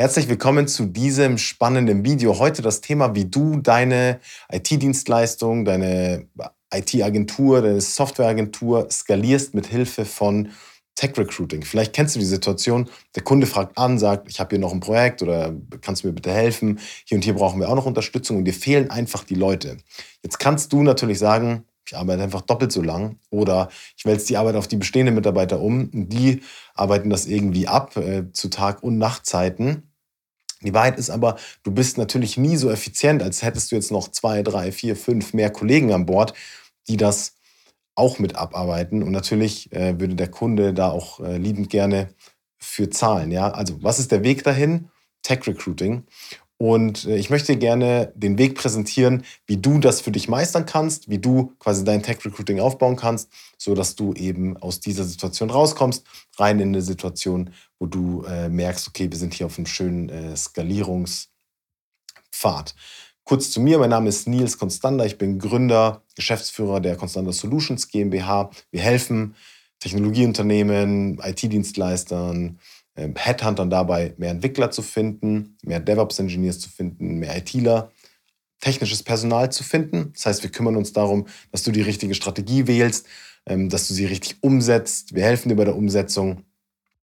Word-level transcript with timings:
Herzlich 0.00 0.28
willkommen 0.28 0.68
zu 0.68 0.84
diesem 0.86 1.38
spannenden 1.38 2.04
Video. 2.04 2.38
Heute 2.38 2.62
das 2.62 2.80
Thema, 2.80 3.16
wie 3.16 3.24
du 3.24 3.56
deine 3.56 4.20
IT-Dienstleistung, 4.48 5.64
deine 5.64 6.28
IT-Agentur, 6.72 7.62
deine 7.62 7.80
Softwareagentur 7.80 8.88
skalierst 8.92 9.54
mit 9.54 9.66
Hilfe 9.66 10.04
von 10.04 10.50
Tech 10.94 11.18
Recruiting. 11.18 11.64
Vielleicht 11.64 11.94
kennst 11.94 12.14
du 12.14 12.20
die 12.20 12.26
Situation, 12.26 12.88
der 13.16 13.24
Kunde 13.24 13.48
fragt 13.48 13.76
an, 13.76 13.98
sagt, 13.98 14.28
ich 14.28 14.38
habe 14.38 14.50
hier 14.50 14.60
noch 14.60 14.72
ein 14.72 14.78
Projekt 14.78 15.20
oder 15.20 15.52
kannst 15.80 16.04
du 16.04 16.06
mir 16.06 16.14
bitte 16.14 16.30
helfen? 16.30 16.78
Hier 17.04 17.16
und 17.16 17.24
hier 17.24 17.34
brauchen 17.34 17.58
wir 17.58 17.68
auch 17.68 17.74
noch 17.74 17.86
Unterstützung 17.86 18.36
und 18.36 18.44
dir 18.44 18.54
fehlen 18.54 18.90
einfach 18.90 19.24
die 19.24 19.34
Leute. 19.34 19.78
Jetzt 20.22 20.38
kannst 20.38 20.72
du 20.72 20.84
natürlich 20.84 21.18
sagen, 21.18 21.64
ich 21.88 21.96
arbeite 21.96 22.22
einfach 22.22 22.42
doppelt 22.42 22.70
so 22.70 22.82
lang 22.82 23.18
oder 23.30 23.68
ich 23.96 24.04
wälze 24.04 24.28
die 24.28 24.36
Arbeit 24.36 24.54
auf 24.54 24.68
die 24.68 24.76
bestehenden 24.76 25.14
Mitarbeiter 25.14 25.58
um 25.58 25.90
und 25.92 26.10
die 26.10 26.42
arbeiten 26.74 27.10
das 27.10 27.26
irgendwie 27.26 27.66
ab 27.66 27.96
äh, 27.96 28.30
zu 28.32 28.48
Tag- 28.48 28.82
und 28.82 28.98
Nachtzeiten 28.98 29.87
die 30.62 30.74
Wahrheit 30.74 30.98
ist 30.98 31.10
aber, 31.10 31.36
du 31.62 31.70
bist 31.70 31.98
natürlich 31.98 32.36
nie 32.36 32.56
so 32.56 32.70
effizient, 32.70 33.22
als 33.22 33.42
hättest 33.42 33.70
du 33.70 33.76
jetzt 33.76 33.92
noch 33.92 34.08
zwei, 34.08 34.42
drei, 34.42 34.72
vier, 34.72 34.96
fünf 34.96 35.32
mehr 35.32 35.50
Kollegen 35.50 35.92
an 35.92 36.06
Bord, 36.06 36.34
die 36.88 36.96
das 36.96 37.34
auch 37.94 38.18
mit 38.18 38.36
abarbeiten. 38.36 39.02
Und 39.02 39.12
natürlich 39.12 39.72
äh, 39.72 39.98
würde 40.00 40.14
der 40.14 40.30
Kunde 40.30 40.74
da 40.74 40.90
auch 40.90 41.20
äh, 41.20 41.36
liebend 41.36 41.70
gerne 41.70 42.14
für 42.58 42.90
zahlen. 42.90 43.30
Ja? 43.30 43.50
Also, 43.50 43.82
was 43.82 43.98
ist 43.98 44.10
der 44.10 44.24
Weg 44.24 44.42
dahin? 44.44 44.90
Tech 45.22 45.46
Recruiting. 45.46 46.04
Und 46.58 47.06
äh, 47.06 47.16
ich 47.16 47.30
möchte 47.30 47.56
gerne 47.56 48.12
den 48.16 48.36
Weg 48.36 48.56
präsentieren, 48.56 49.24
wie 49.46 49.56
du 49.56 49.78
das 49.78 50.00
für 50.00 50.10
dich 50.10 50.28
meistern 50.28 50.66
kannst, 50.66 51.08
wie 51.08 51.18
du 51.18 51.52
quasi 51.60 51.84
dein 51.84 52.02
Tech 52.02 52.24
Recruiting 52.24 52.58
aufbauen 52.58 52.96
kannst, 52.96 53.30
so 53.56 53.74
dass 53.74 53.94
du 53.94 54.12
eben 54.14 54.56
aus 54.56 54.80
dieser 54.80 55.04
Situation 55.04 55.50
rauskommst, 55.50 56.04
rein 56.36 56.58
in 56.58 56.70
eine 56.70 56.82
Situation, 56.82 57.50
wo 57.78 57.86
du 57.86 58.24
äh, 58.24 58.48
merkst, 58.48 58.88
okay, 58.88 59.08
wir 59.10 59.18
sind 59.18 59.34
hier 59.34 59.46
auf 59.46 59.56
einem 59.56 59.66
schönen 59.66 60.08
äh, 60.08 60.36
Skalierungspfad. 60.36 62.74
Kurz 63.22 63.52
zu 63.52 63.60
mir, 63.60 63.78
mein 63.78 63.90
Name 63.90 64.08
ist 64.08 64.26
Nils 64.26 64.58
Konstander, 64.58 65.06
ich 65.06 65.16
bin 65.16 65.38
Gründer, 65.38 66.02
Geschäftsführer 66.16 66.80
der 66.80 66.96
Constander 66.96 67.32
Solutions 67.32 67.88
GmbH. 67.88 68.50
Wir 68.70 68.80
helfen 68.80 69.36
Technologieunternehmen, 69.80 71.20
IT-Dienstleistern, 71.22 72.58
Headhuntern 73.16 73.70
dabei, 73.70 74.14
mehr 74.18 74.30
Entwickler 74.30 74.70
zu 74.70 74.82
finden, 74.82 75.56
mehr 75.62 75.80
DevOps-Engineers 75.80 76.58
zu 76.58 76.68
finden, 76.68 77.18
mehr 77.18 77.36
ITler, 77.36 77.92
technisches 78.60 79.02
Personal 79.02 79.52
zu 79.52 79.62
finden. 79.62 80.12
Das 80.14 80.26
heißt, 80.26 80.42
wir 80.42 80.50
kümmern 80.50 80.76
uns 80.76 80.92
darum, 80.92 81.26
dass 81.52 81.62
du 81.62 81.70
die 81.70 81.82
richtige 81.82 82.14
Strategie 82.14 82.66
wählst, 82.66 83.06
ähm, 83.46 83.68
dass 83.68 83.88
du 83.88 83.94
sie 83.94 84.06
richtig 84.06 84.42
umsetzt. 84.42 85.14
Wir 85.14 85.24
helfen 85.24 85.48
dir 85.48 85.56
bei 85.56 85.64
der 85.64 85.76
Umsetzung, 85.76 86.44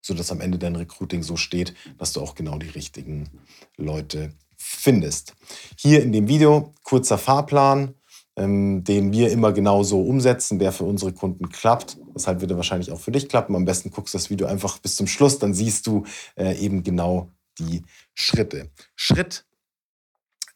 sodass 0.01 0.33
am 0.33 0.41
Ende 0.41 0.59
dein 0.59 0.77
Recruiting 0.77 1.23
so 1.23 1.37
steht, 1.37 1.75
dass 1.99 2.13
du 2.13 2.21
auch 2.21 2.35
genau 2.35 2.59
die 2.59 2.71
richtigen 2.71 3.29
Leute 3.77 4.33
findest. 4.57 5.35
Hier 5.77 6.03
in 6.03 6.13
dem 6.13 6.29
Video 6.29 6.73
kurzer 6.83 7.19
Fahrplan 7.19 7.95
ähm, 8.37 8.83
den 8.85 9.13
wir 9.13 9.31
immer 9.31 9.53
genau 9.53 9.83
so 9.83 10.03
umsetzen, 10.03 10.59
der 10.59 10.73
für 10.73 10.85
unsere 10.85 11.13
Kunden 11.13 11.49
klappt. 11.51 11.99
Deshalb 12.15 12.41
wird 12.41 12.51
er 12.51 12.57
wahrscheinlich 12.57 12.91
auch 12.91 13.01
für 13.01 13.13
dich 13.13 13.29
klappen. 13.29 13.55
Am 13.55 13.65
besten 13.65 13.91
guckst 13.91 14.15
du 14.15 14.19
das 14.19 14.31
Video 14.31 14.47
einfach 14.47 14.79
bis 14.79 14.97
zum 14.97 15.07
Schluss, 15.07 15.39
dann 15.39 15.55
siehst 15.55 15.87
du 15.87 16.05
äh, 16.37 16.57
eben 16.59 16.83
genau 16.83 17.31
die 17.59 17.83
Schritte. 18.15 18.71
Schritt 18.97 19.47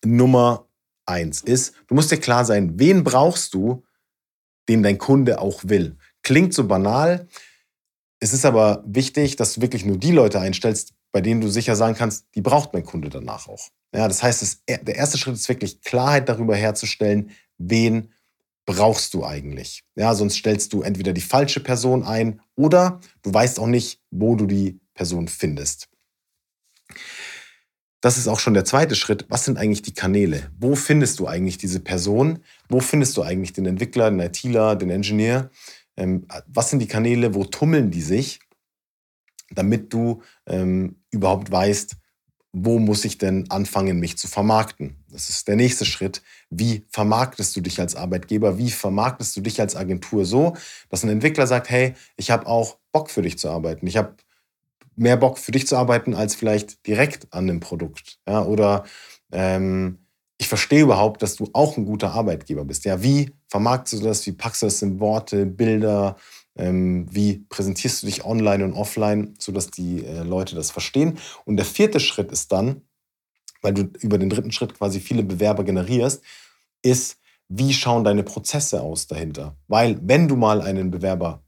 Nummer 0.05 0.67
eins 1.07 1.41
ist, 1.41 1.75
du 1.87 1.95
musst 1.95 2.11
dir 2.11 2.19
klar 2.19 2.45
sein, 2.45 2.79
wen 2.79 3.05
brauchst 3.05 3.55
du, 3.55 3.85
den 4.69 4.83
dein 4.83 4.99
Kunde 4.99 5.41
auch 5.41 5.63
will. 5.65 5.97
Klingt 6.23 6.53
so 6.53 6.67
banal. 6.67 7.27
Es 8.21 8.33
ist 8.33 8.45
aber 8.45 8.83
wichtig, 8.87 9.37
dass 9.37 9.55
du 9.55 9.63
wirklich 9.63 9.85
nur 9.85 9.97
die 9.97 10.11
Leute 10.11 10.41
einstellst, 10.41 10.93
bei 11.13 11.21
denen 11.21 11.41
du 11.41 11.49
sicher 11.49 11.75
sagen 11.77 11.97
kannst, 11.97 12.27
die 12.35 12.43
braucht 12.43 12.75
mein 12.75 12.85
Kunde 12.85 13.09
danach 13.09 13.49
auch. 13.49 13.69
Ja, 13.95 14.07
das 14.07 14.23
heißt, 14.23 14.43
das, 14.43 14.63
der 14.67 14.97
erste 14.97 15.17
Schritt 15.17 15.35
ist 15.35 15.49
wirklich 15.49 15.81
Klarheit 15.81 16.29
darüber 16.29 16.55
herzustellen, 16.55 17.31
wen 17.59 18.13
brauchst 18.67 19.15
du 19.15 19.25
eigentlich? 19.25 19.85
Ja, 19.97 20.15
sonst 20.15 20.37
stellst 20.37 20.73
du 20.73 20.83
entweder 20.83 21.13
die 21.13 21.21
falsche 21.21 21.61
Person 21.61 22.03
ein 22.05 22.41
oder 22.55 23.01
du 23.23 23.33
weißt 23.33 23.59
auch 23.61 23.67
nicht, 23.67 24.01
wo 24.11 24.37
du 24.37 24.47
die 24.47 24.81
Person 24.95 25.29
findest. 25.29 25.89
Das 28.01 28.17
ist 28.17 28.29
auch 28.29 28.39
schon 28.39 28.55
der 28.55 28.65
zweite 28.65 28.95
Schritt. 28.95 29.27
Was 29.29 29.45
sind 29.45 29.59
eigentlich 29.59 29.83
die 29.83 29.95
Kanäle? 29.95 30.51
Wo 30.59 30.77
findest 30.77 31.19
du 31.19 31.27
eigentlich 31.27 31.59
diese 31.59 31.81
Person? 31.81 32.41
Wo 32.69 32.81
findest 32.81 33.17
du 33.17 33.23
eigentlich 33.23 33.53
den 33.53 33.67
Entwickler, 33.67 34.11
den 34.11 34.21
ITler, 34.21 34.77
den 34.77 34.91
Engineer? 34.91 35.51
Ähm, 35.97 36.27
was 36.47 36.71
sind 36.71 36.79
die 36.79 36.87
Kanäle? 36.87 37.35
Wo 37.35 37.45
tummeln 37.45 37.91
die 37.91 38.03
sich? 38.03 38.39
Damit 39.51 39.93
du 39.93 40.23
ähm, 40.47 41.03
überhaupt 41.11 41.51
weißt, 41.51 41.97
wo 42.53 42.79
muss 42.79 43.05
ich 43.05 43.19
denn 43.19 43.51
anfangen, 43.51 43.99
mich 43.99 44.17
zu 44.17 44.29
vermarkten? 44.29 45.05
Das 45.11 45.29
ist 45.29 45.49
der 45.49 45.57
nächste 45.57 45.85
Schritt. 45.85 46.23
Wie 46.51 46.85
vermarktest 46.91 47.55
du 47.57 47.61
dich 47.61 47.81
als 47.81 47.95
Arbeitgeber? 47.95 48.59
Wie 48.59 48.71
vermarktest 48.71 49.37
du 49.37 49.41
dich 49.41 49.61
als 49.61 49.77
Agentur 49.77 50.25
so, 50.25 50.57
dass 50.89 51.03
ein 51.03 51.11
Entwickler 51.11 51.47
sagt, 51.47 51.69
hey, 51.71 51.95
ich 52.17 52.31
habe 52.31 52.47
auch 52.47 52.79
Bock 52.93 53.11
für 53.11 53.23
dich 53.23 53.39
zu 53.39 53.51
arbeiten. 53.51 53.87
Ich 53.87 53.97
habe 53.97 54.15
mehr 54.97 55.17
Bock 55.17 55.39
für 55.39 55.53
dich 55.53 55.67
zu 55.67 55.77
arbeiten 55.77 56.15
als 56.15 56.35
vielleicht 56.35 56.87
direkt 56.87 57.33
an 57.33 57.47
dem 57.47 57.61
Produkt. 57.61 58.19
Ja, 58.27 58.45
oder 58.45 58.85
ähm, 59.33 59.99
ich 60.39 60.49
verstehe 60.49 60.83
überhaupt, 60.83 61.23
dass 61.23 61.37
du 61.37 61.49
auch 61.53 61.77
ein 61.77 61.85
guter 61.85 62.13
Arbeitgeber 62.13 62.65
bist. 62.65 62.85
Ja, 62.85 63.03
wie 63.03 63.33
vermarktest 63.49 64.03
du 64.03 64.07
das? 64.07 64.27
Wie 64.27 64.33
packst 64.33 64.63
du 64.63 64.67
das 64.67 64.83
in 64.83 65.01
Worte, 65.01 65.47
Bilder? 65.47 66.17
Ähm, 66.57 67.07
wie 67.11 67.45
präsentierst 67.49 68.03
du 68.03 68.07
dich 68.07 68.25
online 68.25 68.65
und 68.65 68.73
offline, 68.73 69.35
sodass 69.39 69.71
die 69.71 70.05
äh, 70.05 70.23
Leute 70.23 70.55
das 70.55 70.71
verstehen? 70.71 71.19
Und 71.45 71.57
der 71.57 71.67
vierte 71.67 72.01
Schritt 72.01 72.33
ist 72.33 72.53
dann, 72.53 72.83
weil 73.63 73.75
du 73.75 73.83
über 74.01 74.19
den 74.19 74.31
dritten 74.31 74.53
Schritt 74.53 74.75
quasi 74.75 75.01
viele 75.01 75.23
Bewerber 75.23 75.65
generierst, 75.65 76.23
ist, 76.83 77.19
wie 77.49 77.73
schauen 77.73 78.05
deine 78.05 78.23
Prozesse 78.23 78.83
aus 78.83 79.07
dahinter? 79.07 79.57
Weil 79.67 79.99
wenn 80.03 80.29
du 80.29 80.37
mal 80.37 80.61
einen 80.61 80.91
Bewerber 80.91 81.43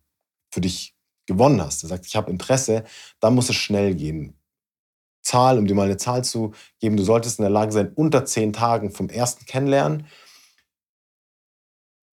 für 0.51 0.61
dich 0.61 0.97
gewonnen 1.27 1.61
hast, 1.61 1.83
der 1.83 1.89
sagt, 1.89 2.07
ich 2.07 2.17
habe 2.17 2.31
Interesse, 2.31 2.85
dann 3.21 3.35
muss 3.35 3.49
es 3.49 3.57
schnell 3.57 3.95
gehen. 3.95 4.37
Zahl, 5.23 5.59
um 5.59 5.67
dir 5.67 5.75
mal 5.75 5.85
eine 5.85 5.99
Zahl 5.99 6.25
zu 6.25 6.53
geben, 6.81 6.97
du 6.97 7.05
solltest 7.05 7.39
in 7.39 7.43
der 7.43 7.51
Lage 7.51 7.73
sein, 7.73 7.93
unter 7.95 8.25
zehn 8.25 8.53
Tagen 8.53 8.91
vom 8.91 9.09
ersten 9.09 9.45
Kennenlernen 9.45 10.07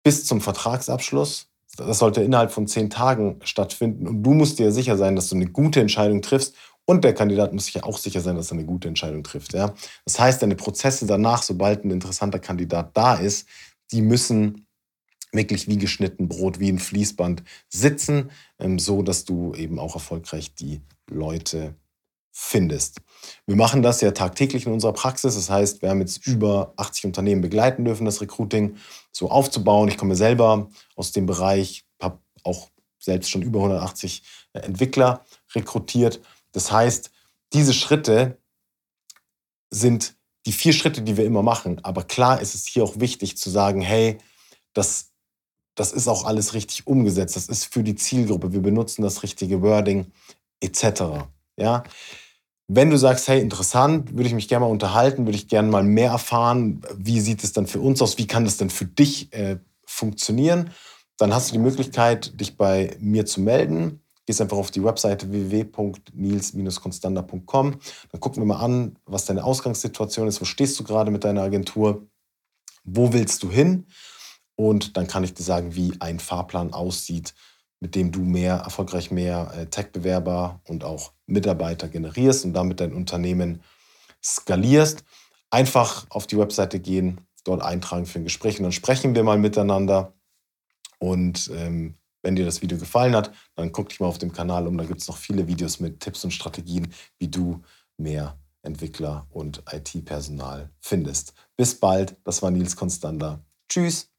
bis 0.04 0.26
zum 0.26 0.42
Vertragsabschluss 0.42 1.48
das 1.78 2.00
sollte 2.00 2.22
innerhalb 2.22 2.52
von 2.52 2.68
zehn 2.68 2.90
Tagen 2.90 3.40
stattfinden. 3.44 4.08
Und 4.08 4.24
du 4.24 4.34
musst 4.34 4.58
dir 4.58 4.72
sicher 4.72 4.98
sein, 4.98 5.16
dass 5.16 5.30
du 5.30 5.36
eine 5.36 5.48
gute 5.48 5.80
Entscheidung 5.80 6.22
triffst. 6.22 6.56
Und 6.90 7.04
der 7.04 7.14
Kandidat 7.14 7.54
muss 7.54 7.66
sich 7.66 7.74
ja 7.74 7.84
auch 7.84 7.98
sicher 7.98 8.22
sein, 8.22 8.38
dass 8.38 8.50
er 8.50 8.54
eine 8.54 8.66
gute 8.66 8.88
Entscheidung 8.88 9.22
trifft. 9.22 9.54
Ja? 9.54 9.74
Das 10.06 10.20
heißt, 10.20 10.42
deine 10.42 10.56
Prozesse 10.56 11.06
danach, 11.06 11.44
sobald 11.44 11.84
ein 11.84 11.92
interessanter 11.92 12.40
Kandidat 12.40 12.96
da 12.96 13.16
ist, 13.16 13.46
die 13.92 14.02
müssen 14.02 14.66
wirklich 15.34 15.68
wie 15.68 15.78
geschnitten 15.78 16.30
Brot, 16.30 16.62
wie 16.62 16.72
ein 16.72 16.80
Fließband 16.80 17.44
sitzen, 17.68 18.32
ähm, 18.58 18.80
so 18.80 19.02
dass 19.02 19.26
du 19.26 19.54
eben 19.54 19.80
auch 19.80 19.96
erfolgreich 19.96 20.56
die 20.56 20.82
Leute 21.10 21.76
findest. 22.32 23.02
Wir 23.46 23.58
machen 23.58 23.82
das 23.82 24.00
ja 24.00 24.12
tagtäglich 24.12 24.66
in 24.66 24.72
unserer 24.72 24.94
Praxis. 24.94 25.36
Das 25.36 25.50
heißt, 25.50 25.82
wir 25.82 25.90
haben 25.90 26.00
jetzt 26.00 26.26
über 26.26 26.74
80 26.78 27.06
Unternehmen 27.06 27.42
begleiten 27.42 27.84
dürfen, 27.84 28.06
das 28.06 28.22
Recruiting 28.22 28.78
so 29.12 29.30
aufzubauen. 29.30 29.90
Ich 29.90 29.98
komme 29.98 30.16
selber 30.16 30.70
aus 30.96 31.12
dem 31.12 31.26
Bereich, 31.26 31.84
habe 32.02 32.20
auch 32.44 32.70
selbst 33.00 33.30
schon 33.30 33.42
über 33.42 33.60
180 33.60 34.24
äh, 34.54 34.60
Entwickler 34.60 35.26
rekrutiert. 35.54 36.22
Das 36.58 36.72
heißt, 36.72 37.12
diese 37.54 37.72
Schritte 37.72 38.42
sind 39.70 40.16
die 40.48 40.52
vier 40.52 40.74
Schritte, 40.74 41.04
die 41.04 41.16
wir 41.16 41.24
immer 41.24 41.44
machen. 41.44 41.80
Aber 41.84 42.02
klar 42.02 42.42
ist 42.42 42.56
es 42.56 42.66
hier 42.66 42.84
auch 42.84 43.00
wichtig 43.00 43.38
zu 43.38 43.52
sagen, 43.52 43.80
hey, 43.80 44.18
das, 44.74 45.12
das 45.76 45.92
ist 45.92 46.08
auch 46.08 46.26
alles 46.26 46.56
richtig 46.56 46.88
umgesetzt. 46.88 47.36
Das 47.36 47.48
ist 47.48 47.72
für 47.72 47.84
die 47.84 47.94
Zielgruppe. 47.94 48.54
Wir 48.54 48.62
benutzen 48.64 49.04
das 49.04 49.22
richtige 49.22 49.62
Wording 49.62 50.12
etc. 50.60 51.28
Ja, 51.58 51.84
wenn 52.68 52.90
du 52.90 52.98
sagst, 52.98 53.28
hey, 53.28 53.40
interessant, 53.40 54.18
würde 54.18 54.28
ich 54.28 54.34
mich 54.34 54.48
gerne 54.48 54.66
mal 54.66 54.72
unterhalten, 54.72 55.28
würde 55.28 55.38
ich 55.38 55.48
gerne 55.48 55.70
mal 55.70 55.84
mehr 55.84 56.10
erfahren, 56.10 56.82
wie 56.96 57.20
sieht 57.20 57.44
es 57.44 57.54
dann 57.54 57.68
für 57.68 57.82
uns 57.82 58.02
aus, 58.02 58.18
wie 58.18 58.26
kann 58.26 58.46
das 58.46 58.58
denn 58.58 58.72
für 58.72 58.86
dich 58.86 59.32
äh, 59.32 59.60
funktionieren, 59.86 60.72
dann 61.18 61.36
hast 61.36 61.50
du 61.50 61.54
die 61.54 61.60
Möglichkeit, 61.60 62.40
dich 62.42 62.58
bei 62.58 62.98
mir 63.00 63.28
zu 63.28 63.42
melden. 63.42 64.02
Gehst 64.28 64.40
einfach 64.42 64.58
auf 64.58 64.70
die 64.72 64.84
Webseite 64.84 65.32
www.nils-constander.com. 65.32 67.80
Dann 68.12 68.20
gucken 68.20 68.44
wir 68.44 68.46
mal 68.46 68.60
an, 68.60 69.00
was 69.06 69.24
deine 69.24 69.46
Ausgangssituation 69.46 70.28
ist. 70.28 70.42
Wo 70.42 70.46
stehst 70.46 70.78
du 70.80 70.84
gerade 70.84 71.12
mit 71.12 71.24
deiner 71.24 71.44
Agentur? 71.44 72.06
Wo 72.84 73.14
willst 73.14 73.42
du 73.42 73.50
hin? 73.50 73.86
Und 74.58 74.98
dann 74.98 75.08
kann 75.08 75.24
ich 75.24 75.34
dir 75.34 75.44
sagen, 75.44 75.76
wie 75.76 75.94
ein 76.02 76.20
Fahrplan 76.20 76.74
aussieht, 76.74 77.36
mit 77.80 77.96
dem 77.96 78.12
du 78.12 78.20
mehr 78.20 78.56
erfolgreich 78.56 79.12
mehr 79.12 79.50
äh, 79.56 79.68
Tech-Bewerber 79.68 80.60
und 80.68 80.84
auch 80.84 81.14
Mitarbeiter 81.26 81.88
generierst 81.88 82.44
und 82.44 82.52
damit 82.54 82.82
dein 82.82 82.94
Unternehmen 82.94 83.64
skalierst. 84.22 85.06
Einfach 85.52 86.06
auf 86.10 86.28
die 86.28 86.38
Webseite 86.38 86.82
gehen, 86.82 87.22
dort 87.46 87.62
eintragen 87.62 88.06
für 88.06 88.20
ein 88.20 88.26
Gespräch 88.26 88.58
und 88.58 88.64
dann 88.64 88.74
sprechen 88.74 89.16
wir 89.16 89.24
mal 89.24 89.38
miteinander. 89.38 90.12
Und 91.00 91.50
ähm, 91.54 91.96
wenn 92.22 92.36
dir 92.36 92.46
das 92.46 92.62
Video 92.62 92.78
gefallen 92.78 93.16
hat, 93.16 93.32
dann 93.56 93.72
guck 93.72 93.90
dich 93.90 94.00
mal 94.00 94.08
auf 94.08 94.18
dem 94.18 94.32
Kanal 94.32 94.68
um. 94.68 94.78
Da 94.78 94.86
gibt 94.86 95.02
es 95.02 95.08
noch 95.08 95.18
viele 95.18 95.48
Videos 95.48 95.80
mit 95.80 96.00
Tipps 96.00 96.24
und 96.24 96.32
Strategien, 96.32 96.94
wie 97.20 97.28
du 97.28 97.62
mehr 97.98 98.40
Entwickler 98.64 99.28
und 99.30 99.64
IT-Personal 99.72 100.72
findest. 100.80 101.34
Bis 101.56 101.80
bald, 101.80 102.18
das 102.24 102.42
war 102.42 102.52
Nils 102.52 102.76
Konstander. 102.76 103.44
Tschüss. 103.70 104.17